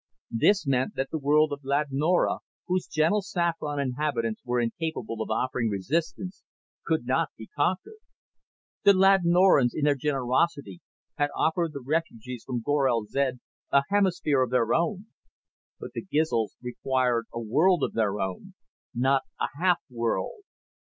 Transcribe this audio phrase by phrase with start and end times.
[0.31, 5.69] This meant that the world of Ladnora, whose gentle saffron inhabitants were incapable of offering
[5.69, 6.43] resistance,
[6.83, 7.99] could not be conquered.
[8.83, 10.81] The Ladnorans, in their generosity,
[11.19, 13.41] had offered the refugees from Gorel zed
[13.71, 15.05] a hemisphere of their own.
[15.79, 18.55] But the Gizls required a world of their own,
[18.95, 20.41] not a half world.